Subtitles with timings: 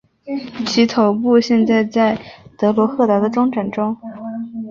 [0.65, 2.19] 其头部现在在
[2.57, 3.95] 德罗赫达的中展出。